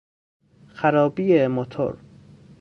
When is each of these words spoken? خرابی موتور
خرابی 0.67 1.47
موتور 1.47 1.97